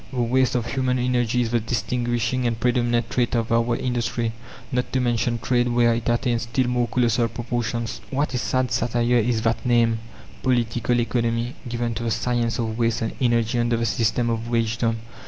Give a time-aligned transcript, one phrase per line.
[0.11, 4.31] The waste of human energy is the distinguishing and predominant trait of our industry,
[4.71, 8.01] not to mention trade where it attains still more colossal proportions.
[8.09, 9.99] What a sad satire is that name,
[10.41, 14.97] Political Economy, given to the science of waste and energy under the system of wagedom!